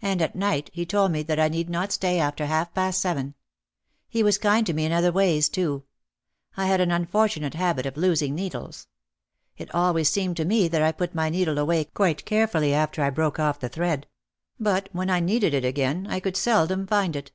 [0.00, 3.34] And at night he told me that I need not stay after half past seven.
[4.08, 5.82] He was kind to me in other ways too.
[6.56, 8.86] I had an unfortunate habit of losing needles.
[9.56, 13.10] It always seemed to me that I put my needle away quite carefully after I
[13.10, 14.06] broke off the thread;
[14.60, 17.32] but when I needed it again I could seldom find it.